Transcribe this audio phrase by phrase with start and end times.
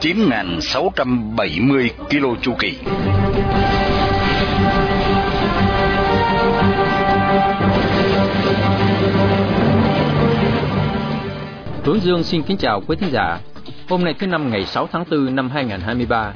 [0.00, 2.78] 9.670 km chu kỳ.
[11.84, 13.38] Tuấn Dương xin kính chào quý thính giả.
[13.88, 16.32] Hôm nay thứ năm ngày 6 tháng 4 năm 2023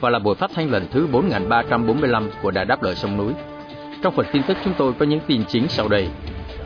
[0.00, 3.32] và là buổi phát thanh lần thứ 4345 của Đài Đáp Lời Sông Núi.
[4.02, 6.08] Trong phần tin tức chúng tôi có những tin chính sau đây.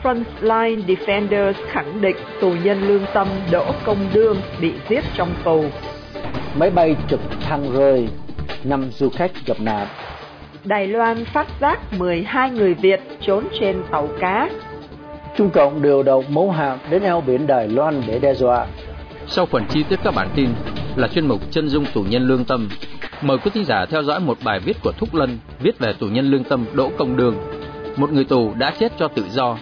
[0.02, 5.64] Frontline Defenders khẳng định tù nhân lương tâm Đỗ Công Đương bị giết trong tù.
[6.56, 8.08] Máy bay trực thăng rơi,
[8.64, 9.86] năm du khách gặp nạn.
[10.64, 14.50] Đài Loan phát giác 12 người Việt trốn trên tàu cá.
[15.36, 18.66] Trung Cộng điều động mẫu hạm đến eo biển Đài Loan để đe dọa.
[19.26, 20.48] Sau phần chi tiết các bản tin
[20.96, 22.68] là chuyên mục chân dung tù nhân lương tâm.
[23.22, 26.06] Mời quý thính giả theo dõi một bài viết của Thúc Lân viết về tù
[26.06, 27.36] nhân lương tâm Đỗ Công Đường,
[27.96, 29.58] một người tù đã chết cho tự do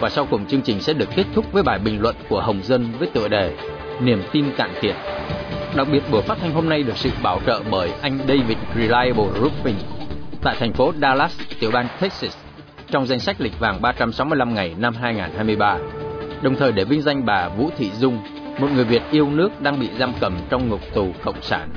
[0.00, 2.60] và sau cùng chương trình sẽ được kết thúc với bài bình luận của Hồng
[2.62, 3.56] Dân với tựa đề
[4.00, 4.96] Niềm tin cạn kiệt.
[5.76, 9.40] Đặc biệt buổi phát thanh hôm nay được sự bảo trợ bởi anh David Reliable
[9.40, 9.74] Roofing
[10.42, 12.36] tại thành phố Dallas, tiểu bang Texas
[12.90, 15.78] trong danh sách lịch vàng 365 ngày năm 2023.
[16.42, 18.18] Đồng thời để vinh danh bà Vũ Thị Dung,
[18.58, 21.68] một người Việt yêu nước đang bị giam cầm trong ngục tù cộng sản.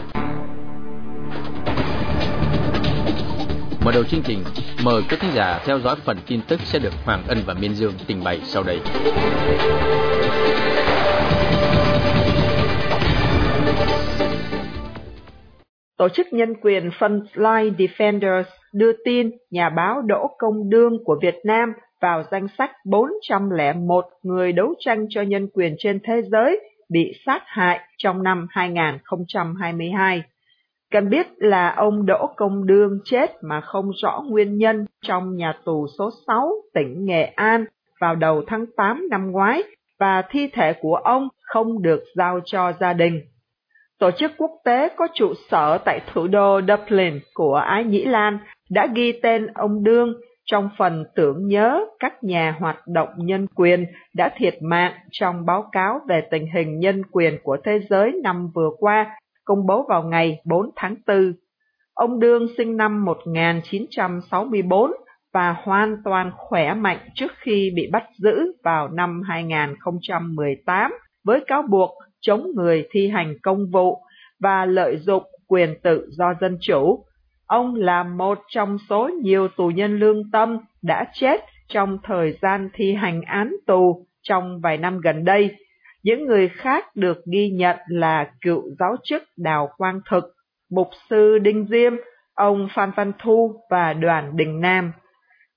[3.85, 4.43] Mở đầu chương trình,
[4.83, 7.75] mời quý thính giả theo dõi phần tin tức sẽ được Hoàng Ân và Miên
[7.75, 8.79] Dương trình bày sau đây.
[15.97, 18.43] Tổ chức nhân quyền Frontline Defenders
[18.73, 24.51] đưa tin nhà báo Đỗ Công Đương của Việt Nam vào danh sách 401 người
[24.51, 26.59] đấu tranh cho nhân quyền trên thế giới
[26.89, 30.23] bị sát hại trong năm 2022.
[30.91, 35.53] Cần biết là ông Đỗ Công Đương chết mà không rõ nguyên nhân trong nhà
[35.65, 37.65] tù số 6 tỉnh Nghệ An
[38.01, 39.63] vào đầu tháng 8 năm ngoái
[39.99, 43.21] và thi thể của ông không được giao cho gia đình.
[43.99, 48.37] Tổ chức quốc tế có trụ sở tại thủ đô Dublin của Ái Nhĩ Lan
[48.69, 50.13] đã ghi tên ông Đương
[50.45, 55.69] trong phần tưởng nhớ các nhà hoạt động nhân quyền đã thiệt mạng trong báo
[55.71, 60.03] cáo về tình hình nhân quyền của thế giới năm vừa qua, công bố vào
[60.03, 61.33] ngày 4 tháng 4.
[61.93, 64.91] Ông Đương sinh năm 1964
[65.33, 70.91] và hoàn toàn khỏe mạnh trước khi bị bắt giữ vào năm 2018
[71.25, 71.91] với cáo buộc
[72.25, 74.01] chống người thi hành công vụ
[74.39, 77.05] và lợi dụng quyền tự do dân chủ.
[77.47, 82.69] Ông là một trong số nhiều tù nhân lương tâm đã chết trong thời gian
[82.73, 85.55] thi hành án tù trong vài năm gần đây
[86.05, 90.23] những người khác được ghi nhận là cựu giáo chức Đào Quang Thực,
[90.71, 91.93] mục sư Đinh Diêm,
[92.33, 94.91] ông Phan Văn Thu và đoàn Đình Nam.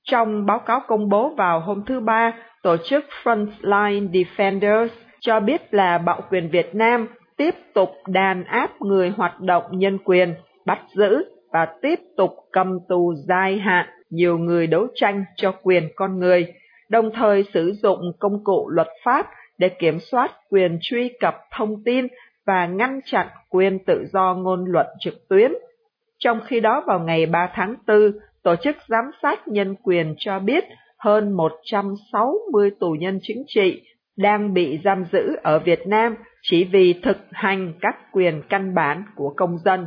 [0.03, 4.89] Trong báo cáo công bố vào hôm thứ Ba, tổ chức Frontline Defenders
[5.21, 9.99] cho biết là bạo quyền Việt Nam tiếp tục đàn áp người hoạt động nhân
[10.05, 10.35] quyền,
[10.67, 15.89] bắt giữ và tiếp tục cầm tù dài hạn nhiều người đấu tranh cho quyền
[15.97, 16.47] con người,
[16.89, 19.27] đồng thời sử dụng công cụ luật pháp
[19.59, 22.07] để kiểm soát quyền truy cập thông tin
[22.47, 25.53] và ngăn chặn quyền tự do ngôn luận trực tuyến.
[26.19, 28.13] Trong khi đó vào ngày 3 tháng 4,
[28.43, 30.65] Tổ chức Giám sát Nhân quyền cho biết
[30.99, 33.83] hơn 160 tù nhân chính trị
[34.19, 39.05] đang bị giam giữ ở Việt Nam chỉ vì thực hành các quyền căn bản
[39.17, 39.87] của công dân.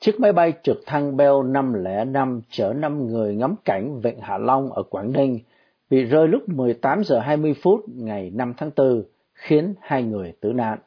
[0.00, 4.72] Chiếc máy bay trực thăng Bell 505 chở 5 người ngắm cảnh Vịnh Hạ Long
[4.72, 5.38] ở Quảng Ninh
[5.90, 9.02] bị rơi lúc 18 giờ 20 phút ngày 5 tháng 4,
[9.34, 10.78] khiến hai người tử nạn.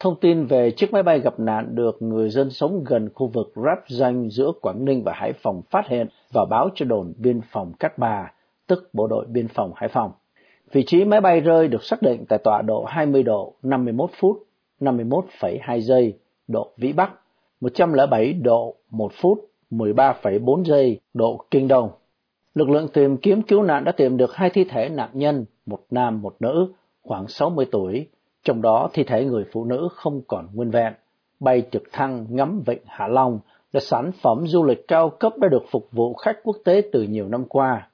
[0.00, 3.52] Thông tin về chiếc máy bay gặp nạn được người dân sống gần khu vực
[3.56, 7.40] ráp danh giữa Quảng Ninh và Hải Phòng phát hiện và báo cho đồn biên
[7.50, 8.32] phòng Cát Bà,
[8.66, 10.12] tức bộ đội biên phòng Hải Phòng.
[10.72, 14.46] Vị trí máy bay rơi được xác định tại tọa độ 20 độ 51 phút
[14.80, 16.18] 51,2 giây
[16.48, 17.10] độ Vĩ Bắc,
[17.60, 21.90] 107 độ 1 phút 13,4 giây độ Kinh Đông.
[22.54, 25.80] Lực lượng tìm kiếm cứu nạn đã tìm được hai thi thể nạn nhân, một
[25.90, 26.72] nam một nữ,
[27.02, 28.08] khoảng 60 tuổi,
[28.44, 30.92] trong đó thi thể người phụ nữ không còn nguyên vẹn.
[31.40, 33.40] Bay trực thăng ngắm vịnh Hạ Long
[33.72, 37.02] là sản phẩm du lịch cao cấp đã được phục vụ khách quốc tế từ
[37.02, 37.88] nhiều năm qua.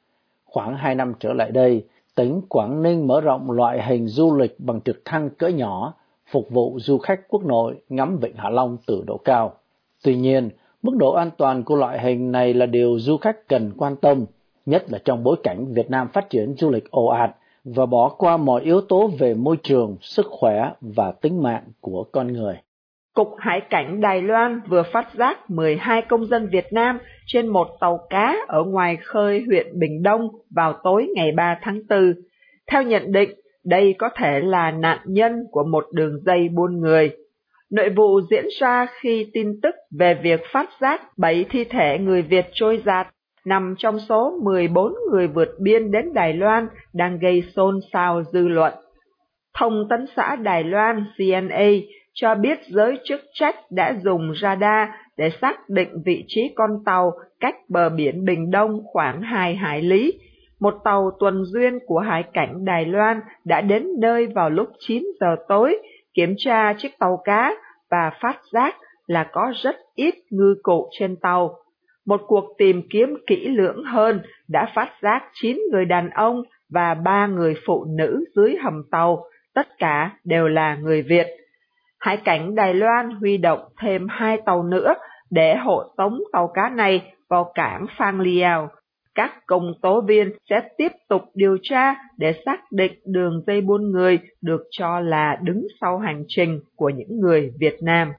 [0.45, 4.61] Khoảng 2 năm trở lại đây, tỉnh Quảng Ninh mở rộng loại hình du lịch
[4.61, 5.95] bằng trực thăng cỡ nhỏ,
[6.31, 9.55] phục vụ du khách quốc nội ngắm vịnh Hạ Long từ độ cao.
[10.03, 10.51] Tuy nhiên,
[10.85, 14.25] Mức độ an toàn của loại hình này là điều du khách cần quan tâm,
[14.67, 17.31] nhất là trong bối cảnh Việt Nam phát triển du lịch ồ ạt
[17.65, 22.05] và bỏ qua mọi yếu tố về môi trường, sức khỏe và tính mạng của
[22.13, 22.55] con người.
[23.15, 27.69] Cục Hải cảnh Đài Loan vừa phát giác 12 công dân Việt Nam trên một
[27.81, 32.15] tàu cá ở ngoài khơi huyện Bình Đông vào tối ngày 3 tháng 4.
[32.71, 33.31] Theo nhận định,
[33.65, 37.11] đây có thể là nạn nhân của một đường dây buôn người.
[37.71, 42.23] Nội vụ diễn ra khi tin tức về việc phát giác 7 thi thể người
[42.23, 43.07] Việt trôi giạt
[43.47, 48.49] nằm trong số 14 người vượt biên đến Đài Loan đang gây xôn xao dư
[48.49, 48.75] luận.
[49.59, 51.69] Thông tấn xã Đài Loan CNA
[52.15, 57.13] cho biết giới chức trách đã dùng radar để xác định vị trí con tàu
[57.41, 60.13] cách bờ biển Bình Đông khoảng 2 hải lý.
[60.61, 65.03] Một tàu tuần duyên của hải cảnh Đài Loan đã đến nơi vào lúc 9
[65.21, 65.79] giờ tối,
[66.15, 67.55] kiểm tra chiếc tàu cá
[67.91, 68.77] và phát giác
[69.07, 71.57] là có rất ít ngư cụ trên tàu.
[72.07, 76.95] Một cuộc tìm kiếm kỹ lưỡng hơn đã phát giác 9 người đàn ông và
[76.95, 79.25] 3 người phụ nữ dưới hầm tàu,
[79.55, 81.27] tất cả đều là người Việt.
[82.05, 84.95] Hải cảnh Đài Loan huy động thêm hai tàu nữa
[85.31, 88.69] để hộ tống tàu cá này vào cảng Phan Liao.
[89.15, 93.91] Các công tố viên sẽ tiếp tục điều tra để xác định đường dây buôn
[93.91, 98.13] người được cho là đứng sau hành trình của những người Việt Nam.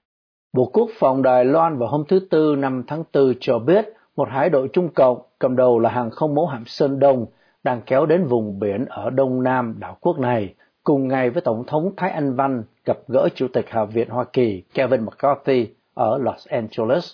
[0.54, 3.86] Bộ Quốc phòng Đài Loan vào hôm thứ Tư năm tháng 4 cho biết,
[4.16, 7.26] một hải đội Trung Cộng, cầm đầu là hàng không mẫu hạm Sơn Đông,
[7.64, 10.54] đang kéo đến vùng biển ở đông nam đảo quốc này
[10.86, 14.26] cùng ngày với Tổng thống Thái Anh Văn gặp gỡ Chủ tịch Hạ viện Hoa
[14.34, 17.14] Kỳ Kevin McCarthy ở Los Angeles.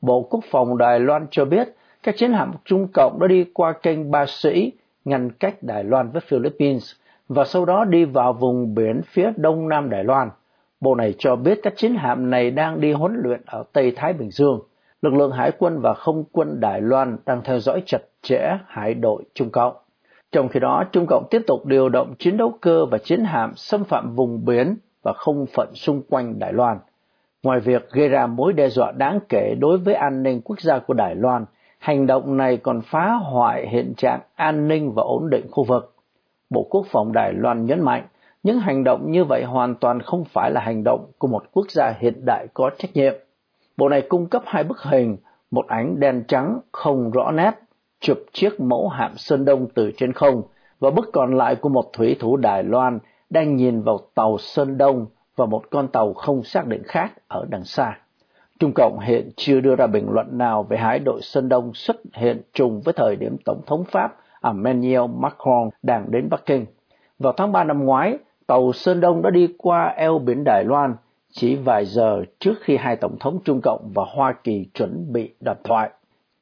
[0.00, 1.68] Bộ Quốc phòng Đài Loan cho biết
[2.02, 4.72] các chiến hạm Trung Cộng đã đi qua kênh Ba Sĩ,
[5.04, 6.92] ngăn cách Đài Loan với Philippines,
[7.28, 10.30] và sau đó đi vào vùng biển phía đông nam Đài Loan.
[10.80, 14.12] Bộ này cho biết các chiến hạm này đang đi huấn luyện ở Tây Thái
[14.12, 14.60] Bình Dương.
[15.02, 18.94] Lực lượng hải quân và không quân Đài Loan đang theo dõi chặt chẽ hải
[18.94, 19.76] đội Trung Cộng.
[20.32, 23.52] Trong khi đó, Trung Cộng tiếp tục điều động chiến đấu cơ và chiến hạm
[23.56, 26.78] xâm phạm vùng biển và không phận xung quanh Đài Loan.
[27.42, 30.78] Ngoài việc gây ra mối đe dọa đáng kể đối với an ninh quốc gia
[30.78, 31.44] của Đài Loan,
[31.78, 35.94] hành động này còn phá hoại hiện trạng an ninh và ổn định khu vực.
[36.50, 38.06] Bộ Quốc phòng Đài Loan nhấn mạnh,
[38.42, 41.70] những hành động như vậy hoàn toàn không phải là hành động của một quốc
[41.70, 43.14] gia hiện đại có trách nhiệm.
[43.76, 45.16] Bộ này cung cấp hai bức hình,
[45.50, 47.50] một ảnh đen trắng không rõ nét
[48.06, 50.42] chụp chiếc mẫu hạm Sơn Đông từ trên không
[50.80, 52.98] và bức còn lại của một thủy thủ Đài Loan
[53.30, 55.06] đang nhìn vào tàu Sơn Đông
[55.36, 57.98] và một con tàu không xác định khác ở đằng xa.
[58.58, 61.96] Trung Cộng hiện chưa đưa ra bình luận nào về hải đội Sơn Đông xuất
[62.14, 66.66] hiện trùng với thời điểm Tổng thống Pháp Emmanuel Macron đang đến Bắc Kinh.
[67.18, 70.96] Vào tháng 3 năm ngoái, tàu Sơn Đông đã đi qua eo biển Đài Loan
[71.30, 75.34] chỉ vài giờ trước khi hai Tổng thống Trung Cộng và Hoa Kỳ chuẩn bị
[75.40, 75.90] đàm thoại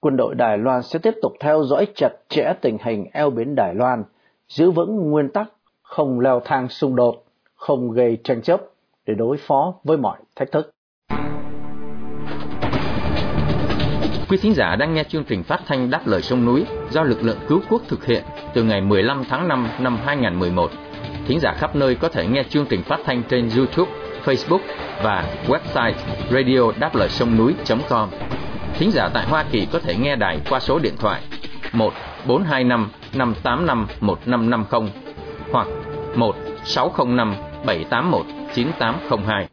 [0.05, 3.55] quân đội Đài Loan sẽ tiếp tục theo dõi chặt chẽ tình hình eo biển
[3.55, 4.05] Đài Loan,
[4.49, 5.49] giữ vững nguyên tắc
[5.83, 7.25] không leo thang xung đột,
[7.55, 8.61] không gây tranh chấp
[9.07, 10.71] để đối phó với mọi thách thức.
[14.29, 17.23] Quý thính giả đang nghe chương trình phát thanh Đáp lời sông núi do lực
[17.23, 18.23] lượng cứu quốc thực hiện
[18.55, 20.71] từ ngày 15 tháng 5 năm 2011.
[21.27, 23.93] Thính giả khắp nơi có thể nghe chương trình phát thanh trên YouTube,
[24.25, 24.61] Facebook
[25.03, 25.93] và website
[26.31, 28.09] radio đáp lời sông núi.com.
[28.79, 31.21] Thính giả tại Hoa Kỳ có thể nghe đài qua số điện thoại
[31.73, 31.93] 1
[32.27, 34.91] 425 585 1550
[35.53, 35.67] hoặc
[36.15, 37.35] 1 605
[37.67, 39.49] 781 9802.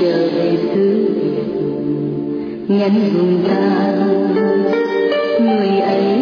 [0.00, 1.12] trở về xứ
[2.68, 3.92] nhân vùng ta,
[5.40, 6.18] người ấy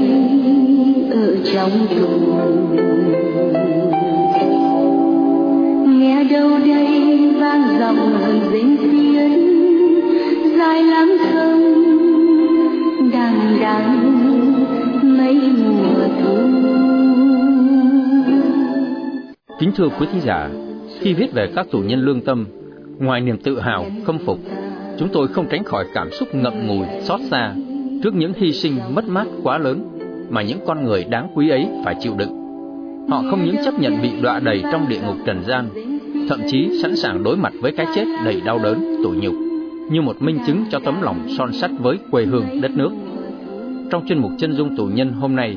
[1.11, 2.93] ở trong tù
[19.58, 20.50] Kính thưa quý thính giả,
[21.00, 22.46] khi viết về các tù nhân lương tâm,
[22.99, 24.38] ngoài niềm tự hào, khâm phục,
[24.99, 27.54] chúng tôi không tránh khỏi cảm xúc ngậm ngùi, xót xa
[28.02, 29.84] trước những hy sinh mất mát quá lớn
[30.30, 32.30] mà những con người đáng quý ấy phải chịu đựng.
[33.11, 35.68] Họ không những chấp nhận bị đọa đầy trong địa ngục trần gian,
[36.28, 39.34] thậm chí sẵn sàng đối mặt với cái chết đầy đau đớn, tủi nhục
[39.90, 42.90] như một minh chứng cho tấm lòng son sắt với quê hương đất nước.
[43.90, 45.56] Trong chuyên mục chân dung tù nhân hôm nay,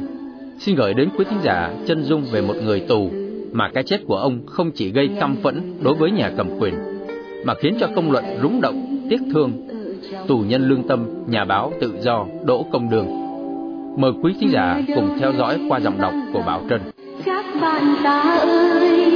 [0.60, 3.12] xin gửi đến quý thính giả chân dung về một người tù
[3.52, 6.74] mà cái chết của ông không chỉ gây căm phẫn đối với nhà cầm quyền,
[7.46, 9.52] mà khiến cho công luận rúng động, tiếc thương.
[10.28, 13.08] Tù nhân lương tâm, nhà báo tự do Đỗ Công Đường.
[13.98, 16.82] Mời quý khán giả cùng theo dõi qua giọng đọc của Bảo Trân.
[17.26, 19.07] các bạn ta ơi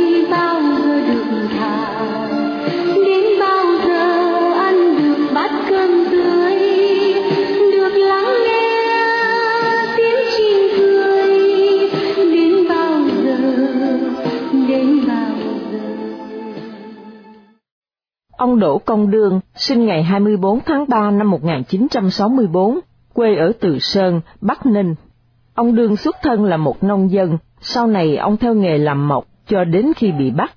[18.42, 22.80] ông Đỗ Công Đương, sinh ngày 24 tháng 3 năm 1964,
[23.14, 24.96] quê ở Từ Sơn, Bắc Ninh.
[25.54, 29.28] Ông Đương xuất thân là một nông dân, sau này ông theo nghề làm mộc
[29.48, 30.54] cho đến khi bị bắt.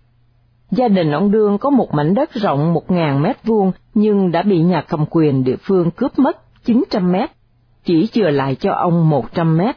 [0.70, 4.58] Gia đình ông Đương có một mảnh đất rộng 1.000 mét vuông nhưng đã bị
[4.58, 7.30] nhà cầm quyền địa phương cướp mất 900 mét,
[7.84, 9.76] chỉ chừa lại cho ông 100 mét.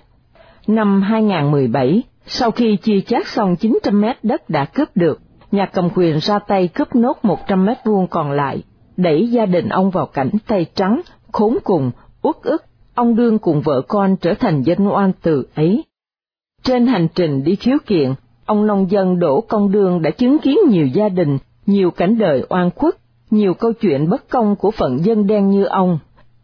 [0.68, 5.90] Năm 2017, sau khi chia chác xong 900 mét đất đã cướp được, nhà cầm
[5.96, 8.64] quyền ra tay cướp nốt 100 mét vuông còn lại,
[8.98, 11.02] đẩy gia đình ông vào cảnh tay trắng,
[11.32, 12.64] khốn cùng, uất ức,
[12.96, 15.84] ông đương cùng vợ con trở thành dân oan từ ấy.
[16.64, 18.14] Trên hành trình đi khiếu kiện,
[18.46, 22.46] ông nông dân Đỗ Công Đương đã chứng kiến nhiều gia đình, nhiều cảnh đời
[22.50, 22.96] oan khuất,
[23.32, 26.00] nhiều câu chuyện bất công của phận dân đen như ông,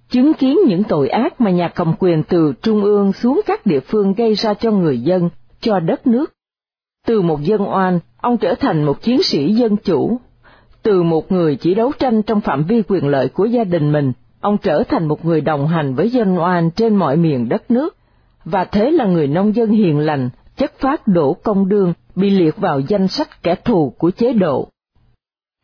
[0.09, 3.79] chứng kiến những tội ác mà nhà cầm quyền từ trung ương xuống các địa
[3.79, 5.29] phương gây ra cho người dân,
[5.61, 6.32] cho đất nước.
[7.07, 10.19] Từ một dân oan, ông trở thành một chiến sĩ dân chủ.
[10.83, 14.13] Từ một người chỉ đấu tranh trong phạm vi quyền lợi của gia đình mình,
[14.41, 17.97] ông trở thành một người đồng hành với dân oan trên mọi miền đất nước,
[18.45, 22.57] và thế là người nông dân hiền lành, chất phát đổ công đương, bị liệt
[22.57, 24.67] vào danh sách kẻ thù của chế độ.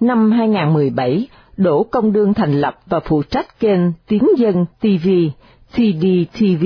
[0.02, 1.28] Năm 2017,
[1.58, 5.10] Đỗ Công Đương thành lập và phụ trách kênh Tiếng Dân TV,
[5.72, 6.66] TDTV,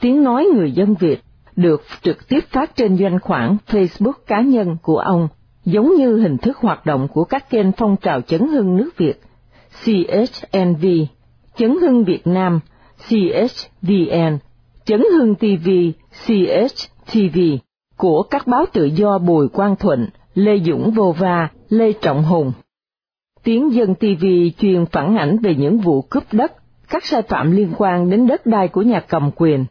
[0.00, 1.20] tiếng nói người dân Việt,
[1.60, 5.28] được trực tiếp phát trên doanh khoản Facebook cá nhân của ông,
[5.64, 9.20] giống như hình thức hoạt động của các kênh phong trào chấn hưng nước Việt,
[9.84, 10.86] CHNV,
[11.56, 12.60] chấn hưng Việt Nam,
[13.08, 14.38] CHVN,
[14.84, 15.68] chấn hưng TV,
[16.26, 17.38] CHTV,
[17.96, 22.52] của các báo tự do Bùi Quang Thuận, Lê Dũng Vô Va, Lê Trọng Hùng.
[23.44, 24.24] Tiếng Dân TV
[24.58, 26.52] chuyên phản ảnh về những vụ cướp đất,
[26.88, 29.64] các sai phạm liên quan đến đất đai của nhà cầm quyền.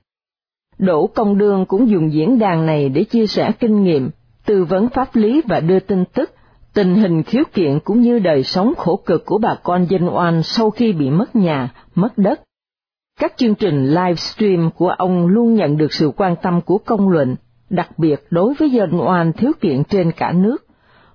[0.79, 4.09] Đỗ Công Đương cũng dùng diễn đàn này để chia sẻ kinh nghiệm,
[4.45, 6.31] tư vấn pháp lý và đưa tin tức,
[6.73, 10.43] tình hình khiếu kiện cũng như đời sống khổ cực của bà con dân oan
[10.43, 12.41] sau khi bị mất nhà, mất đất.
[13.19, 17.35] Các chương trình livestream của ông luôn nhận được sự quan tâm của công luận,
[17.69, 20.65] đặc biệt đối với dân oan thiếu kiện trên cả nước.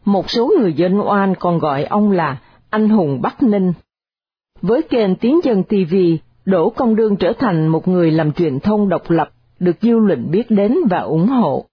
[0.04, 2.38] Một số người dân oan còn gọi ông là
[2.70, 3.72] anh hùng Bắc Ninh.
[4.62, 5.94] Với kênh Tiếng Dân TV,
[6.44, 9.30] Đỗ Công Đương trở thành một người làm truyền thông độc lập,
[9.60, 11.64] được dư luận biết đến và ủng hộ.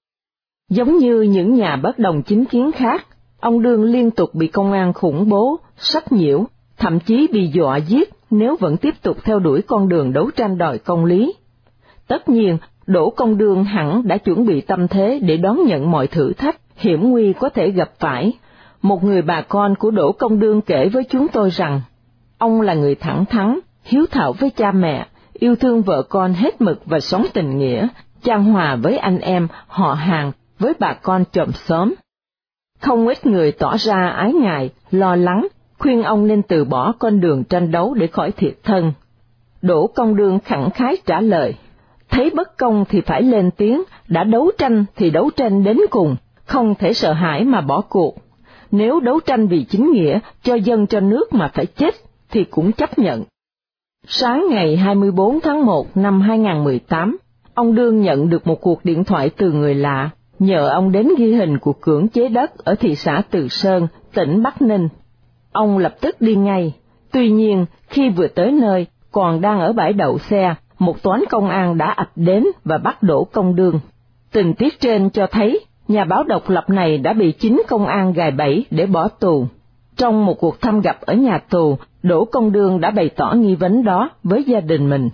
[0.69, 3.07] Giống như những nhà bất đồng chính kiến khác,
[3.39, 6.45] ông Đương liên tục bị công an khủng bố, sách nhiễu,
[6.77, 10.57] thậm chí bị dọa giết nếu vẫn tiếp tục theo đuổi con đường đấu tranh
[10.57, 11.33] đòi công lý.
[12.07, 12.57] Tất nhiên,
[12.87, 16.59] Đỗ Công Đương hẳn đã chuẩn bị tâm thế để đón nhận mọi thử thách,
[16.75, 18.33] hiểm nguy có thể gặp phải.
[18.81, 21.81] Một người bà con của Đỗ Công Đương kể với chúng tôi rằng,
[22.37, 25.07] ông là người thẳng thắn, hiếu thảo với cha mẹ,
[25.41, 27.87] yêu thương vợ con hết mực và sống tình nghĩa,
[28.23, 31.93] chan hòa với anh em, họ hàng, với bà con chòm xóm.
[32.79, 37.19] Không ít người tỏ ra ái ngại, lo lắng, khuyên ông nên từ bỏ con
[37.19, 38.93] đường tranh đấu để khỏi thiệt thân.
[39.61, 41.55] Đỗ Công Đương khẳng khái trả lời,
[42.09, 46.15] thấy bất công thì phải lên tiếng, đã đấu tranh thì đấu tranh đến cùng,
[46.45, 48.17] không thể sợ hãi mà bỏ cuộc.
[48.71, 51.95] Nếu đấu tranh vì chính nghĩa, cho dân cho nước mà phải chết,
[52.31, 53.23] thì cũng chấp nhận.
[54.07, 57.17] Sáng ngày 24 tháng 1 năm 2018,
[57.53, 61.33] ông Đương nhận được một cuộc điện thoại từ người lạ, nhờ ông đến ghi
[61.33, 64.89] hình cuộc cưỡng chế đất ở thị xã Từ Sơn, tỉnh Bắc Ninh.
[65.51, 66.73] Ông lập tức đi ngay,
[67.11, 71.49] tuy nhiên khi vừa tới nơi, còn đang ở bãi đậu xe, một toán công
[71.49, 73.79] an đã ập đến và bắt đổ công đương.
[74.31, 78.13] Tình tiết trên cho thấy nhà báo độc lập này đã bị chính công an
[78.13, 79.47] gài bẫy để bỏ tù.
[80.01, 83.55] Trong một cuộc thăm gặp ở nhà tù, Đỗ Công Đương đã bày tỏ nghi
[83.55, 85.09] vấn đó với gia đình mình.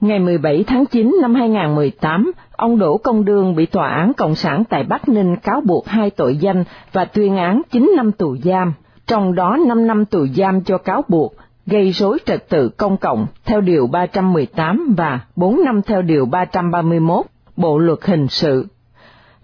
[0.00, 4.64] Ngày 17 tháng 9 năm 2018, ông Đỗ Công Đương bị Tòa án Cộng sản
[4.64, 8.72] tại Bắc Ninh cáo buộc hai tội danh và tuyên án 9 năm tù giam,
[9.06, 11.34] trong đó 5 năm tù giam cho cáo buộc
[11.66, 17.26] gây rối trật tự công cộng theo Điều 318 và 4 năm theo Điều 331
[17.56, 18.66] Bộ Luật Hình sự.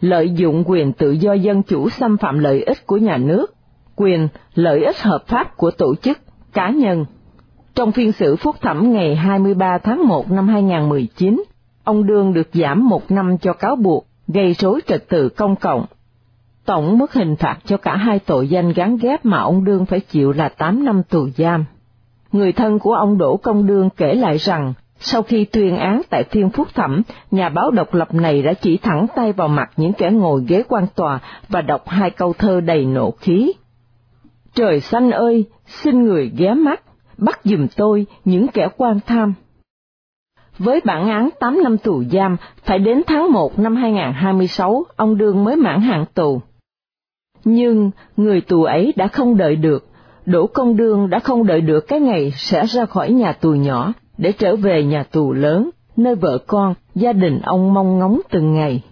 [0.01, 3.58] Lợi dụng quyền tự do dân chủ xâm phạm lợi ích của nhà nước,
[3.99, 6.19] quyền, lợi ích hợp pháp của tổ chức,
[6.53, 7.05] cá nhân.
[7.75, 11.43] Trong phiên xử phúc thẩm ngày 23 tháng 1 năm 2019,
[11.85, 15.85] ông Đương được giảm một năm cho cáo buộc gây rối trật tự công cộng.
[16.65, 20.01] Tổng mức hình phạt cho cả hai tội danh gắn ghép mà ông Đương phải
[20.01, 21.65] chịu là 8 năm tù giam.
[22.33, 26.25] Người thân của ông Đỗ Công Đương kể lại rằng, sau khi tuyên án tại
[26.31, 29.93] phiên phúc thẩm, nhà báo độc lập này đã chỉ thẳng tay vào mặt những
[29.93, 33.53] kẻ ngồi ghế quan tòa và đọc hai câu thơ đầy nộ khí.
[34.59, 36.83] Trời xanh ơi, xin người ghé mắt,
[37.19, 39.35] bắt giùm tôi những kẻ quan tham.
[40.59, 45.45] Với bản án 8 năm tù giam, phải đến tháng 1 năm 2026, ông Đương
[45.45, 46.41] mới mãn hạn tù.
[47.45, 49.87] Nhưng, người tù ấy đã không đợi được,
[50.27, 53.93] Đỗ Công Đương đã không đợi được cái ngày sẽ ra khỏi nhà tù nhỏ
[54.19, 58.55] để trở về nhà tù lớn, nơi vợ con, gia đình ông mong ngóng từng
[58.55, 58.83] ngày.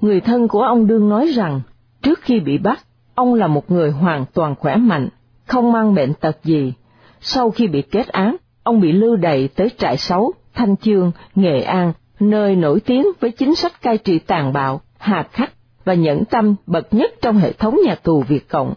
[0.00, 1.60] Người thân của ông Đương nói rằng,
[2.02, 2.78] trước khi bị bắt,
[3.18, 5.08] ông là một người hoàn toàn khỏe mạnh,
[5.46, 6.72] không mang bệnh tật gì.
[7.20, 11.60] Sau khi bị kết án, ông bị lưu đày tới trại xấu, Thanh Chương, Nghệ
[11.60, 15.52] An, nơi nổi tiếng với chính sách cai trị tàn bạo, hà khắc
[15.84, 18.74] và nhẫn tâm bậc nhất trong hệ thống nhà tù Việt Cộng.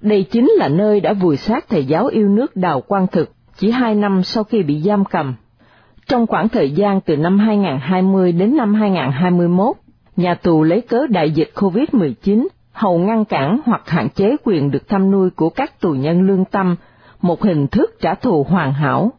[0.00, 3.70] Đây chính là nơi đã vùi xác thầy giáo yêu nước Đào Quang Thực chỉ
[3.70, 5.34] hai năm sau khi bị giam cầm.
[6.08, 9.76] Trong khoảng thời gian từ năm 2020 đến năm 2021,
[10.16, 14.88] nhà tù lấy cớ đại dịch COVID-19 hầu ngăn cản hoặc hạn chế quyền được
[14.88, 16.76] thăm nuôi của các tù nhân lương tâm,
[17.20, 19.12] một hình thức trả thù hoàn hảo.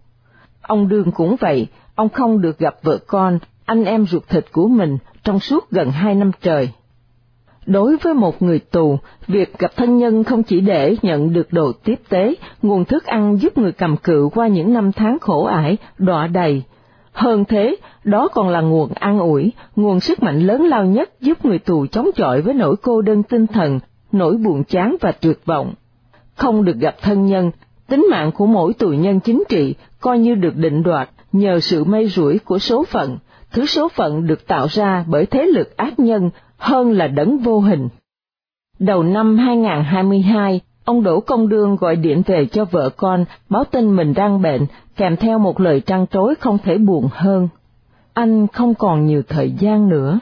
[0.61, 4.67] Ông Đương cũng vậy, ông không được gặp vợ con, anh em ruột thịt của
[4.67, 6.69] mình trong suốt gần hai năm trời.
[7.65, 11.71] Đối với một người tù, việc gặp thân nhân không chỉ để nhận được đồ
[11.83, 15.77] tiếp tế, nguồn thức ăn giúp người cầm cự qua những năm tháng khổ ải,
[15.97, 16.63] đọa đầy.
[17.11, 21.45] Hơn thế, đó còn là nguồn an ủi, nguồn sức mạnh lớn lao nhất giúp
[21.45, 23.79] người tù chống chọi với nỗi cô đơn tinh thần,
[24.11, 25.73] nỗi buồn chán và tuyệt vọng.
[26.35, 27.51] Không được gặp thân nhân,
[27.87, 31.83] tính mạng của mỗi tù nhân chính trị coi như được định đoạt nhờ sự
[31.83, 33.17] may rủi của số phận,
[33.51, 37.59] thứ số phận được tạo ra bởi thế lực ác nhân hơn là đấng vô
[37.59, 37.89] hình.
[38.79, 43.95] Đầu năm 2022, ông Đỗ Công Đương gọi điện về cho vợ con, báo tin
[43.95, 47.47] mình đang bệnh, kèm theo một lời trăn trối không thể buồn hơn.
[48.13, 50.19] Anh không còn nhiều thời gian nữa.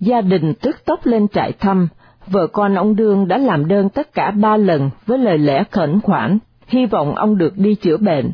[0.00, 1.88] Gia đình tức tốc lên trại thăm,
[2.26, 6.00] vợ con ông Đương đã làm đơn tất cả ba lần với lời lẽ khẩn
[6.00, 8.30] khoản, hy vọng ông được đi chữa bệnh.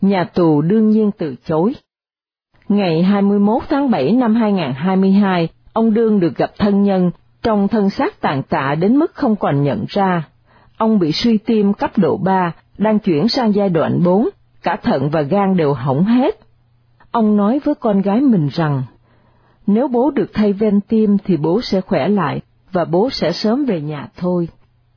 [0.00, 1.74] Nhà tù đương nhiên từ chối.
[2.68, 7.10] Ngày 21 tháng 7 năm 2022, ông Đương được gặp thân nhân,
[7.42, 10.28] trong thân xác tàn tạ đến mức không còn nhận ra.
[10.80, 14.28] Ông bị suy tim cấp độ 3, đang chuyển sang giai đoạn 4,
[14.62, 16.40] cả thận và gan đều hỏng hết.
[17.10, 18.82] Ông nói với con gái mình rằng,
[19.66, 22.40] nếu bố được thay ven tim thì bố sẽ khỏe lại,
[22.72, 24.48] và bố sẽ sớm về nhà thôi.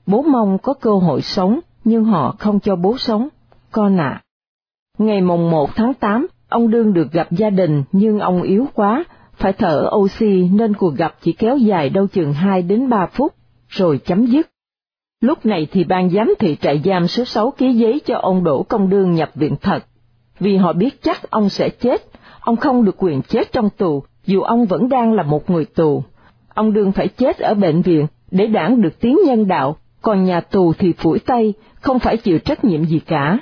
[0.06, 3.28] Bố mong có cơ hội sống, nhưng họ không cho bố sống.
[3.72, 4.22] Con ạ.
[4.98, 9.04] Ngày mùng 1 tháng 8, ông Đương được gặp gia đình nhưng ông yếu quá,
[9.34, 13.34] phải thở oxy nên cuộc gặp chỉ kéo dài đâu chừng 2 đến 3 phút,
[13.68, 14.53] rồi chấm dứt.
[15.24, 18.64] Lúc này thì ban giám thị trại giam số 6 ký giấy cho ông Đỗ
[18.64, 19.86] Công Đương nhập viện thật,
[20.40, 22.02] vì họ biết chắc ông sẽ chết,
[22.40, 26.04] ông không được quyền chết trong tù, dù ông vẫn đang là một người tù.
[26.54, 30.42] Ông Đương phải chết ở bệnh viện để đảng được tiếng nhân đạo, còn nhà
[30.42, 33.38] tù thì phủi tay, không phải chịu trách nhiệm gì cả.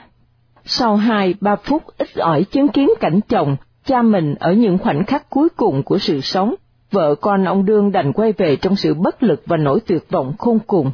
[0.65, 5.05] Sau hai ba phút ít ỏi chứng kiến cảnh chồng, cha mình ở những khoảnh
[5.05, 6.55] khắc cuối cùng của sự sống,
[6.91, 10.33] vợ con ông Đương đành quay về trong sự bất lực và nỗi tuyệt vọng
[10.37, 10.91] khôn cùng.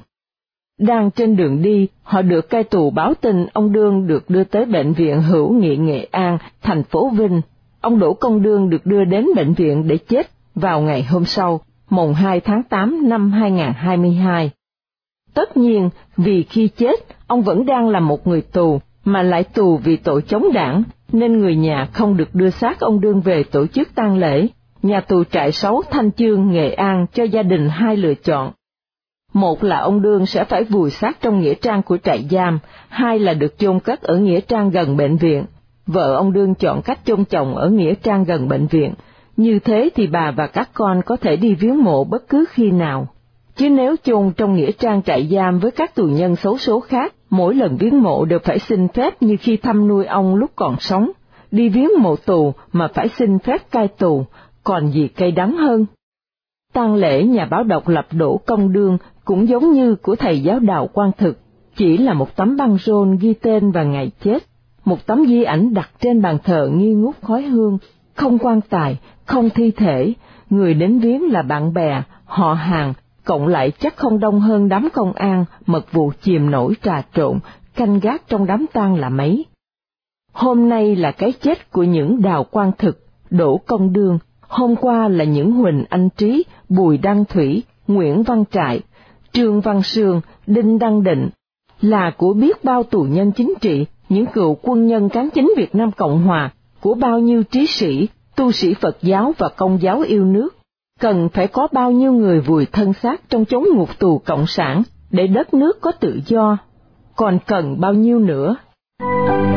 [0.79, 4.65] Đang trên đường đi, họ được cai tù báo tin ông Đương được đưa tới
[4.65, 7.41] bệnh viện hữu nghị Nghệ An, thành phố Vinh.
[7.81, 11.61] Ông Đỗ Công Đương được đưa đến bệnh viện để chết vào ngày hôm sau,
[11.89, 14.51] mùng 2 tháng 8 năm 2022.
[15.33, 16.95] Tất nhiên, vì khi chết,
[17.27, 21.39] ông vẫn đang là một người tù, mà lại tù vì tội chống đảng, nên
[21.39, 24.47] người nhà không được đưa xác ông Đương về tổ chức tang lễ.
[24.83, 28.51] Nhà tù trại 6 Thanh Chương, Nghệ An cho gia đình hai lựa chọn.
[29.37, 33.19] Một là ông Đương sẽ phải vùi xác trong nghĩa trang của trại giam, hai
[33.19, 35.45] là được chôn cất ở nghĩa trang gần bệnh viện.
[35.87, 38.93] Vợ ông Đương chọn cách chôn chồng ở nghĩa trang gần bệnh viện,
[39.37, 42.71] như thế thì bà và các con có thể đi viếng mộ bất cứ khi
[42.71, 43.07] nào.
[43.55, 47.13] Chứ nếu chôn trong nghĩa trang trại giam với các tù nhân xấu số khác,
[47.29, 50.75] mỗi lần viếng mộ đều phải xin phép như khi thăm nuôi ông lúc còn
[50.79, 51.11] sống.
[51.51, 54.25] Đi viếng mộ tù mà phải xin phép cai tù,
[54.63, 55.85] còn gì cay đắng hơn
[56.73, 60.59] tang lễ nhà báo độc lập Đỗ Công Đương cũng giống như của thầy giáo
[60.59, 61.39] đạo quan thực,
[61.75, 64.43] chỉ là một tấm băng rôn ghi tên và ngày chết,
[64.85, 67.77] một tấm di ảnh đặt trên bàn thờ nghi ngút khói hương,
[68.15, 70.13] không quan tài, không thi thể,
[70.49, 74.89] người đến viếng là bạn bè, họ hàng, cộng lại chắc không đông hơn đám
[74.93, 77.39] công an, mật vụ chìm nổi trà trộn,
[77.75, 79.45] canh gác trong đám tang là mấy.
[80.33, 85.07] Hôm nay là cái chết của những đào quan thực, đổ công đương, hôm qua
[85.07, 88.81] là những Huỳnh Anh Trí, Bùi Đăng Thủy, Nguyễn Văn Trại,
[89.31, 91.29] Trương Văn Sương, Đinh Đăng Định,
[91.81, 95.75] là của biết bao tù nhân chính trị, những cựu quân nhân cán chính Việt
[95.75, 100.01] Nam Cộng Hòa, của bao nhiêu trí sĩ, tu sĩ Phật giáo và công giáo
[100.01, 100.55] yêu nước,
[100.99, 104.83] cần phải có bao nhiêu người vùi thân xác trong chốn ngục tù cộng sản
[105.11, 106.57] để đất nước có tự do,
[107.15, 108.55] còn cần bao nhiêu nữa.
[108.99, 109.56] Đài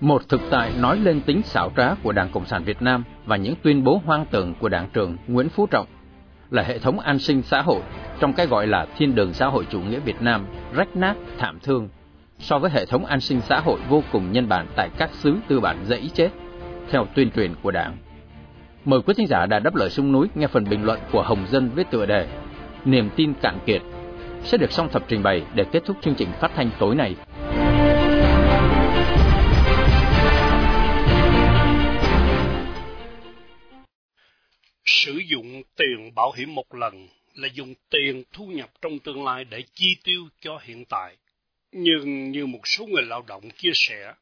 [0.00, 3.36] Một thực tại nói lên tính xảo trá của Đảng Cộng sản Việt Nam và
[3.36, 5.86] những tuyên bố hoang tưởng của Đảng trưởng Nguyễn Phú Trọng
[6.50, 7.80] là hệ thống an sinh xã hội
[8.20, 11.58] trong cái gọi là thiên đường xã hội chủ nghĩa Việt Nam rách nát, thảm
[11.62, 11.88] thương
[12.38, 15.36] so với hệ thống an sinh xã hội vô cùng nhân bản tại các xứ
[15.48, 16.30] tư bản dẫy chết
[16.90, 17.96] theo tuyên truyền của Đảng.
[18.84, 21.46] Mời quý thính giả đã đáp lời sông núi nghe phần bình luận của Hồng
[21.48, 22.28] Dân với tựa đề
[22.84, 23.82] Niềm tin cạn kiệt
[24.42, 27.16] sẽ được song thập trình bày để kết thúc chương trình phát thanh tối nay.
[34.90, 39.44] Sử dụng tiền bảo hiểm một lần là dùng tiền thu nhập trong tương lai
[39.44, 41.16] để chi tiêu cho hiện tại.
[41.72, 44.14] Nhưng như một số người lao động chia sẻ,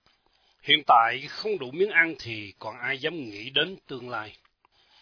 [0.63, 4.37] hiện tại không đủ miếng ăn thì còn ai dám nghĩ đến tương lai.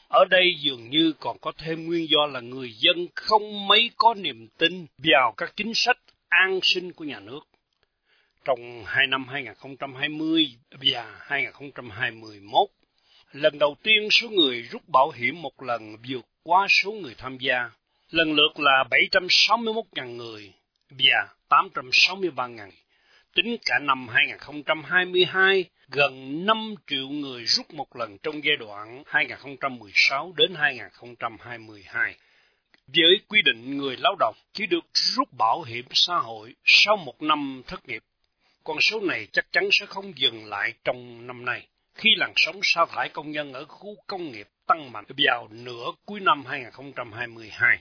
[0.09, 4.15] Ở đây dường như còn có thêm nguyên do là người dân không mấy có
[4.15, 5.99] niềm tin vào các chính sách
[6.29, 7.41] an sinh của nhà nước.
[8.45, 12.69] Trong hai năm 2020 và 2021,
[13.35, 17.39] lần đầu tiên số người rút bảo hiểm một lần vượt qua số người tham
[17.39, 17.71] gia,
[18.11, 20.53] lần lượt là 761.000 người
[20.91, 22.71] và 863.000.
[23.35, 30.33] Tính cả năm 2022, gần 5 triệu người rút một lần trong giai đoạn 2016
[30.37, 32.17] đến 2022.
[32.87, 37.23] Với quy định người lao động chỉ được rút bảo hiểm xã hội sau một
[37.23, 38.03] năm thất nghiệp,
[38.65, 42.61] con số này chắc chắn sẽ không dừng lại trong năm nay khi làn sóng
[42.63, 47.79] sa thải công nhân ở khu công nghiệp tăng mạnh vào nửa cuối năm 2022.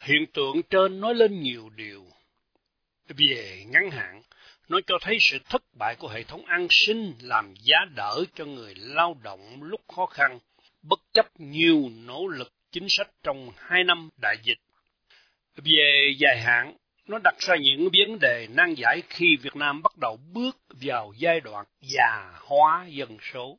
[0.00, 2.04] Hiện tượng trên nói lên nhiều điều.
[3.08, 4.22] Về ngắn hạn,
[4.68, 8.44] nó cho thấy sự thất bại của hệ thống an sinh làm giá đỡ cho
[8.44, 10.38] người lao động lúc khó khăn,
[10.82, 14.58] bất chấp nhiều nỗ lực chính sách trong hai năm đại dịch.
[15.56, 16.76] Về dài hạn,
[17.12, 21.12] nó đặt ra những vấn đề nan giải khi Việt Nam bắt đầu bước vào
[21.16, 23.58] giai đoạn già hóa dân số.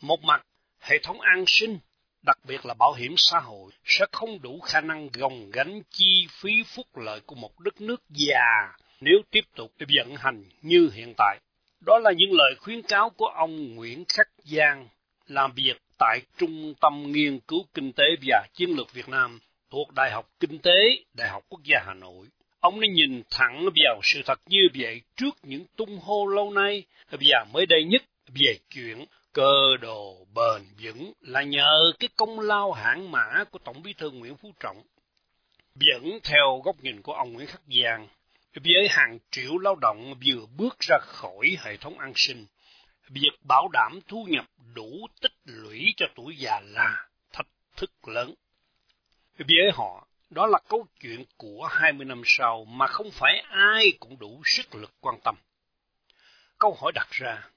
[0.00, 0.46] Một mặt,
[0.80, 1.78] hệ thống an sinh,
[2.22, 6.26] đặc biệt là bảo hiểm xã hội, sẽ không đủ khả năng gồng gánh chi
[6.30, 11.14] phí phúc lợi của một đất nước già nếu tiếp tục vận hành như hiện
[11.16, 11.38] tại.
[11.86, 14.88] Đó là những lời khuyến cáo của ông Nguyễn Khắc Giang,
[15.26, 19.92] làm việc tại Trung tâm Nghiên cứu Kinh tế và Chiến lược Việt Nam thuộc
[19.94, 22.26] Đại học Kinh tế, Đại học Quốc gia Hà Nội.
[22.60, 26.84] Ông đã nhìn thẳng vào sự thật như vậy trước những tung hô lâu nay
[27.10, 32.72] và mới đây nhất về chuyện cơ đồ bền vững là nhờ cái công lao
[32.72, 34.82] hãng mã của Tổng bí thư Nguyễn Phú Trọng.
[35.74, 38.08] Vẫn theo góc nhìn của ông Nguyễn Khắc Giang,
[38.54, 42.46] với hàng triệu lao động vừa bước ra khỏi hệ thống an sinh,
[43.08, 48.34] việc bảo đảm thu nhập đủ tích lũy cho tuổi già là thách thức lớn.
[49.38, 54.18] Với họ, đó là câu chuyện của 20 năm sau mà không phải ai cũng
[54.18, 55.36] đủ sức lực quan tâm.
[56.58, 57.48] Câu hỏi đặt ra,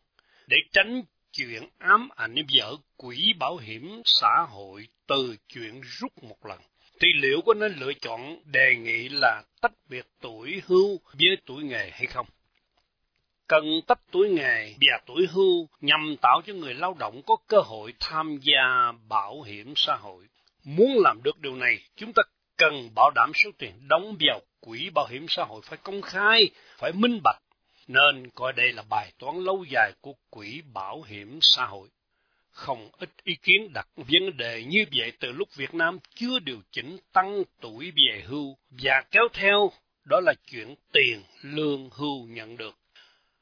[0.47, 6.45] để tránh chuyện ám ảnh vợ quỹ bảo hiểm xã hội từ chuyện rút một
[6.45, 6.60] lần,
[6.99, 11.63] thì liệu có nên lựa chọn đề nghị là tách biệt tuổi hưu với tuổi
[11.63, 12.27] nghề hay không?
[13.47, 17.57] Cần tách tuổi nghề và tuổi hưu nhằm tạo cho người lao động có cơ
[17.62, 20.23] hội tham gia bảo hiểm xã hội.
[20.63, 22.23] Muốn làm được điều này, chúng ta
[22.62, 26.50] cần bảo đảm số tiền đóng vào quỹ bảo hiểm xã hội phải công khai,
[26.78, 27.41] phải minh bạch,
[27.88, 31.89] nên coi đây là bài toán lâu dài của quỹ bảo hiểm xã hội.
[32.52, 36.62] Không ít ý kiến đặt vấn đề như vậy từ lúc Việt Nam chưa điều
[36.71, 39.71] chỉnh tăng tuổi về hưu và kéo theo
[40.06, 42.76] đó là chuyện tiền lương hưu nhận được.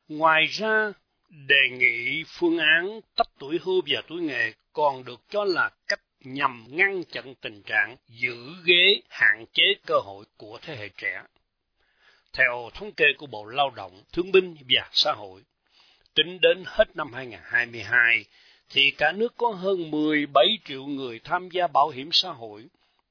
[0.07, 0.91] Ngoài ra,
[1.29, 6.01] đề nghị phương án tách tuổi hưu và tuổi nghề còn được cho là cách
[6.23, 11.21] nhằm ngăn chặn tình trạng giữ ghế hạn chế cơ hội của thế hệ trẻ.
[12.33, 15.41] Theo thống kê của Bộ Lao động, Thương binh và Xã hội,
[16.13, 18.25] tính đến hết năm 2022,
[18.69, 22.65] thì cả nước có hơn 17 triệu người tham gia bảo hiểm xã hội,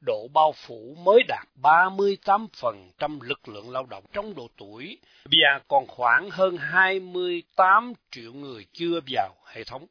[0.07, 5.87] độ bao phủ mới đạt 38% lực lượng lao động trong độ tuổi và còn
[5.87, 9.87] khoảng hơn 28 triệu người chưa vào hệ thống.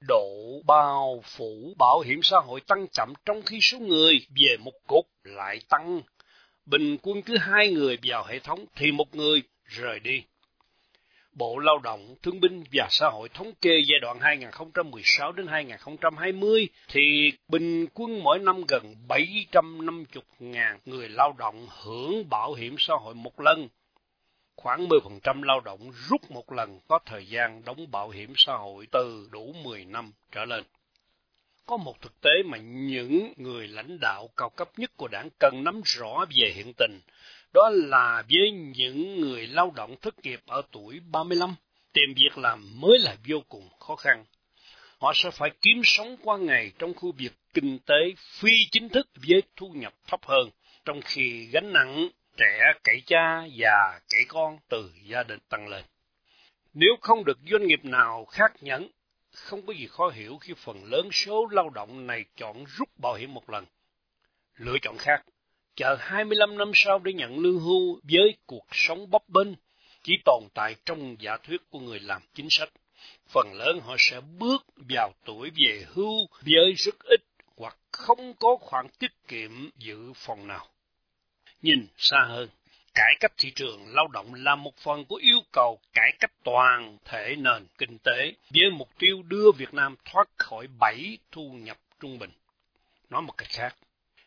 [0.00, 4.72] Độ bao phủ bảo hiểm xã hội tăng chậm trong khi số người về một
[4.86, 6.00] cục lại tăng.
[6.66, 10.22] Bình quân cứ hai người vào hệ thống thì một người rời đi.
[11.32, 16.68] Bộ Lao động, Thương binh và Xã hội thống kê giai đoạn 2016 đến 2020
[16.88, 23.14] thì bình quân mỗi năm gần 750.000 người lao động hưởng bảo hiểm xã hội
[23.14, 23.68] một lần.
[24.56, 28.86] Khoảng 10% lao động rút một lần có thời gian đóng bảo hiểm xã hội
[28.92, 30.64] từ đủ 10 năm trở lên.
[31.66, 35.64] Có một thực tế mà những người lãnh đạo cao cấp nhất của đảng cần
[35.64, 37.00] nắm rõ về hiện tình,
[37.54, 41.54] đó là với những người lao động thất nghiệp ở tuổi 35
[41.92, 44.24] tìm việc làm mới là vô cùng khó khăn.
[44.98, 49.08] Họ sẽ phải kiếm sống qua ngày trong khu vực kinh tế phi chính thức
[49.28, 50.50] với thu nhập thấp hơn,
[50.84, 55.84] trong khi gánh nặng trẻ cậy cha và cậy con từ gia đình tăng lên.
[56.74, 58.88] Nếu không được doanh nghiệp nào khác nhẫn,
[59.32, 63.14] không có gì khó hiểu khi phần lớn số lao động này chọn rút bảo
[63.14, 63.66] hiểm một lần.
[64.56, 65.24] Lựa chọn khác,
[65.74, 69.48] chờ 25 năm sau để nhận lương hưu với cuộc sống bấp bênh,
[70.02, 72.70] chỉ tồn tại trong giả thuyết của người làm chính sách.
[73.28, 77.20] Phần lớn họ sẽ bước vào tuổi về hưu với rất ít
[77.56, 80.66] hoặc không có khoản tiết kiệm dự phòng nào.
[81.66, 82.48] Nhìn xa hơn,
[82.94, 86.98] cải cách thị trường lao động là một phần của yêu cầu cải cách toàn
[87.04, 91.76] thể nền kinh tế với mục tiêu đưa Việt Nam thoát khỏi bảy thu nhập
[92.00, 92.30] trung bình.
[93.10, 93.76] Nói một cách khác,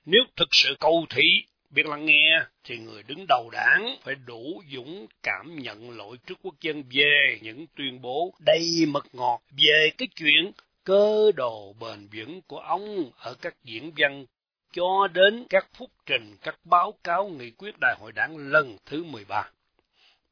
[0.06, 4.64] nếu thực sự cầu thị biết lắng nghe thì người đứng đầu đảng phải đủ
[4.74, 9.90] dũng cảm nhận lỗi trước quốc dân về những tuyên bố đầy mật ngọt về
[9.98, 10.52] cái chuyện
[10.84, 14.26] cơ đồ bền vững của ông ở các diễn văn
[14.74, 19.04] cho đến các phúc trình, các báo cáo nghị quyết đại hội đảng lần thứ
[19.04, 19.50] 13.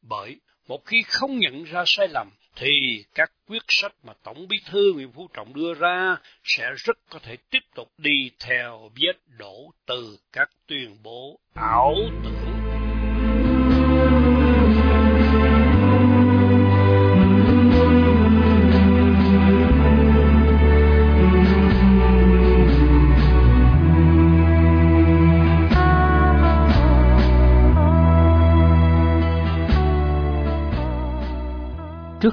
[0.01, 4.57] Bởi một khi không nhận ra sai lầm, thì các quyết sách mà Tổng bí
[4.65, 9.37] thư Nguyễn Phú Trọng đưa ra sẽ rất có thể tiếp tục đi theo vết
[9.37, 12.56] đổ từ các tuyên bố ảo tưởng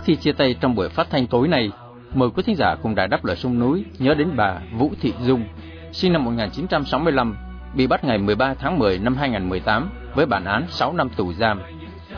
[0.04, 1.70] khi chia tay trong buổi phát thanh tối nay,
[2.14, 5.12] mời quý thính giả cùng Đài Đáp Lời Sông Núi nhớ đến bà Vũ Thị
[5.22, 5.44] Dung,
[5.92, 7.36] sinh năm 1965,
[7.74, 11.60] bị bắt ngày 13 tháng 10 năm 2018 với bản án 6 năm tù giam.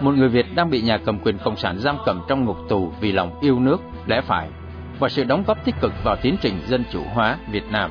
[0.00, 2.92] Một người Việt đang bị nhà cầm quyền Cộng sản giam cầm trong ngục tù
[3.00, 4.48] vì lòng yêu nước, lẽ phải
[4.98, 7.90] và sự đóng góp tích cực vào tiến trình dân chủ hóa Việt Nam.